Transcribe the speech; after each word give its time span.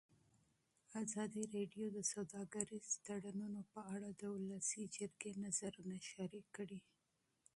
ازادي 1.03 1.43
راډیو 1.55 1.85
د 1.93 1.99
سوداګریز 2.13 2.87
تړونونه 3.05 3.61
په 3.73 3.81
اړه 3.95 4.09
د 4.13 4.21
ولسي 4.35 4.83
جرګې 4.95 5.31
نظرونه 5.45 5.95
شریک 6.11 6.45
کړي. 6.57 6.79